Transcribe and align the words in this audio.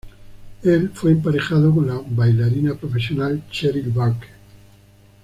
El 0.63 0.89
fue 0.89 1.11
emparejado 1.11 1.75
con 1.75 1.85
la 1.85 2.01
bailarina 2.03 2.73
profesional 2.73 3.43
Cheryl 3.51 3.89
Burke. 3.91 4.29